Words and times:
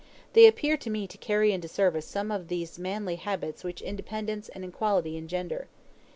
They 0.33 0.47
appear 0.47 0.77
to 0.77 0.89
me 0.89 1.05
to 1.05 1.17
carry 1.19 1.51
into 1.53 1.67
service 1.67 2.07
some 2.07 2.31
of 2.31 2.47
those 2.47 2.79
manly 2.79 3.17
habits 3.17 3.63
which 3.63 3.83
independence 3.83 4.49
and 4.49 4.65
equality 4.65 5.15
engender. 5.15 5.67